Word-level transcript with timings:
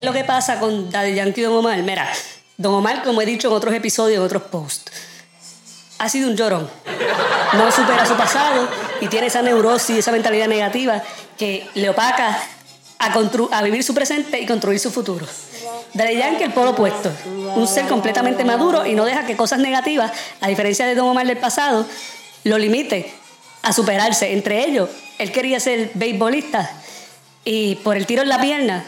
Lo 0.00 0.12
que 0.12 0.22
pasa 0.22 0.60
con 0.60 0.92
Daddy 0.92 1.14
Yankee 1.14 1.40
y 1.40 1.44
Don 1.44 1.56
Omar, 1.56 1.82
mira, 1.82 2.08
Don 2.56 2.72
Omar, 2.72 3.02
como 3.02 3.20
he 3.20 3.26
dicho 3.26 3.48
en 3.48 3.54
otros 3.54 3.74
episodios, 3.74 4.18
en 4.18 4.22
otros 4.22 4.44
posts, 4.44 4.92
ha 5.98 6.08
sido 6.08 6.28
un 6.28 6.36
llorón. 6.36 6.70
No 7.54 7.72
supera 7.72 8.06
su 8.06 8.14
pasado 8.14 8.68
y 9.00 9.08
tiene 9.08 9.26
esa 9.26 9.42
neurosis, 9.42 9.96
esa 9.96 10.12
mentalidad 10.12 10.46
negativa 10.46 11.02
que 11.36 11.68
le 11.74 11.90
opaca 11.90 12.40
a, 13.00 13.12
a 13.50 13.62
vivir 13.62 13.82
su 13.82 13.92
presente 13.92 14.40
y 14.40 14.46
construir 14.46 14.78
su 14.78 14.92
futuro. 14.92 15.26
Daddy 15.94 16.16
Yankee, 16.16 16.44
el 16.44 16.52
polo 16.52 16.70
opuesto. 16.70 17.10
Un 17.56 17.66
ser 17.66 17.88
completamente 17.88 18.44
maduro 18.44 18.86
y 18.86 18.94
no 18.94 19.04
deja 19.04 19.26
que 19.26 19.36
cosas 19.36 19.58
negativas, 19.58 20.12
a 20.40 20.46
diferencia 20.46 20.86
de 20.86 20.94
Don 20.94 21.08
Omar 21.08 21.26
del 21.26 21.38
pasado, 21.38 21.84
lo 22.44 22.56
limite 22.56 23.12
a 23.62 23.72
superarse. 23.72 24.32
Entre 24.32 24.64
ellos, 24.64 24.90
él 25.18 25.32
quería 25.32 25.58
ser 25.58 25.90
beisbolista 25.94 26.70
y 27.44 27.74
por 27.76 27.96
el 27.96 28.06
tiro 28.06 28.22
en 28.22 28.28
la 28.28 28.40
pierna 28.40 28.84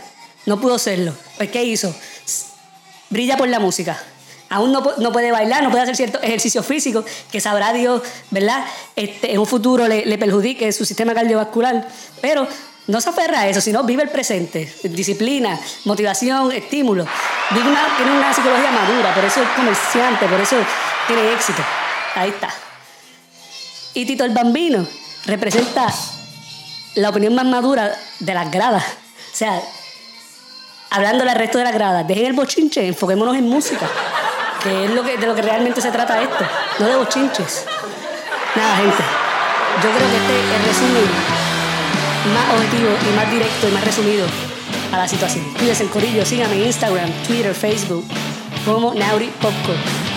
no 0.47 0.61
pudo 0.61 0.79
serlo. 0.79 1.15
Pues, 1.37 1.51
¿qué 1.51 1.65
hizo? 1.65 1.95
Brilla 3.11 3.37
por 3.37 3.49
la 3.49 3.59
música. 3.59 4.01
Aún 4.49 4.73
no, 4.73 4.83
no, 4.99 5.13
puede 5.13 5.31
bailar, 5.31 5.63
no 5.63 5.71
puede 5.71 5.85
hacer 5.85 5.97
cierto 5.97 6.21
ejercicio 6.21 6.63
físico 6.63 7.05
que 7.31 7.41
sabrá 7.41 7.73
Dios, 7.73 8.03
¿verdad? 8.31 8.65
Este, 8.97 9.33
en 9.33 9.39
un 9.39 9.47
futuro 9.47 9.87
le, 9.87 10.19
perjudique 10.19 10.73
su 10.73 10.85
sistema 10.85 11.15
cardiovascular. 11.15 11.87
Pero 12.21 12.49
no 12.89 13.01
se 13.01 13.11
aferra 13.11 13.41
a 13.41 13.49
eso, 13.49 13.61
sino 13.61 13.85
vive 13.85 14.03
el 14.03 14.09
presente. 14.09 14.73
Disciplina, 14.83 15.59
motivación, 15.85 16.51
estímulo. 16.51 17.07
Una, 17.53 17.97
tiene 17.97 18.13
una 18.13 18.35
psicología 18.35 18.73
madura, 18.73 19.15
por 19.15 19.25
eso 19.25 19.41
es 19.41 19.49
comerciante, 19.51 20.27
por 20.27 20.41
eso 20.41 20.57
tiene 21.07 21.33
éxito. 21.33 21.63
Ahí 22.17 22.31
está. 22.31 22.53
Y 23.95 24.05
Tito 24.05 24.25
el 24.25 24.33
Bambino 24.33 24.85
representa 25.27 25.93
la 26.97 27.11
opinión 27.11 27.35
más 27.35 27.45
madura 27.45 27.97
de 28.19 28.35
las 28.35 28.51
gradas. 28.51 28.85
O 29.33 29.37
sea, 29.37 29.63
hablando 30.91 31.25
del 31.25 31.35
resto 31.35 31.59
de 31.59 31.65
las 31.65 31.73
gradas, 31.73 32.07
dejen 32.07 32.27
el 32.27 32.33
bochinche, 32.33 32.87
enfoquémonos 32.87 33.37
en 33.37 33.49
música, 33.49 33.87
que 34.63 34.85
es 34.85 34.91
lo 34.91 35.03
que, 35.03 35.17
de 35.17 35.27
lo 35.27 35.35
que 35.35 35.43
realmente 35.43 35.81
se 35.81 35.91
trata 35.91 36.21
esto, 36.21 36.45
no 36.79 36.87
de 36.87 36.97
bochinches. 36.97 37.65
Nada, 38.57 38.77
gente, 38.77 39.03
yo 39.83 39.91
creo 39.91 40.11
que 40.11 40.17
este 40.17 40.41
es 40.41 40.57
el 40.57 40.67
resumen 40.67 41.51
más 42.35 42.55
objetivo 42.55 42.91
y 43.09 43.17
más 43.17 43.31
directo 43.31 43.69
y 43.69 43.71
más 43.73 43.85
resumido 43.85 44.27
a 44.93 44.99
la 44.99 45.09
situación. 45.09 45.45
Cuídense 45.57 45.85
el 45.85 45.91
corillo, 45.91 46.27
síganme 46.27 46.57
en 46.57 46.67
Instagram, 46.67 47.11
Twitter, 47.27 47.55
Facebook, 47.55 48.05
como 48.65 48.93
Nauri 48.93 49.29
Popcorn. 49.41 50.10